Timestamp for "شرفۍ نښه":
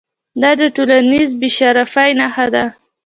1.57-2.47